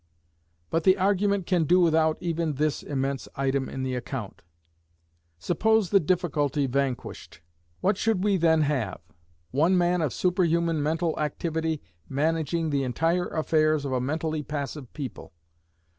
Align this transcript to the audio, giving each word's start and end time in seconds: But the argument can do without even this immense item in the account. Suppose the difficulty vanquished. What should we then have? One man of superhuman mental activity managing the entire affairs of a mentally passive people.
But 0.71 0.83
the 0.83 0.97
argument 0.97 1.45
can 1.45 1.65
do 1.65 1.79
without 1.79 2.17
even 2.19 2.55
this 2.55 2.81
immense 2.81 3.27
item 3.35 3.69
in 3.69 3.83
the 3.83 3.93
account. 3.93 4.41
Suppose 5.37 5.91
the 5.91 5.99
difficulty 5.99 6.65
vanquished. 6.65 7.39
What 7.81 7.97
should 7.97 8.23
we 8.23 8.35
then 8.37 8.61
have? 8.63 8.99
One 9.51 9.77
man 9.77 10.01
of 10.01 10.11
superhuman 10.11 10.81
mental 10.81 11.19
activity 11.19 11.83
managing 12.09 12.71
the 12.71 12.81
entire 12.83 13.27
affairs 13.27 13.85
of 13.85 13.91
a 13.91 14.01
mentally 14.01 14.41
passive 14.41 14.91
people. 14.93 15.33